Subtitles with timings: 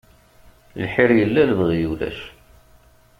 [0.83, 2.19] Lḥir yella, lebɣi ulac.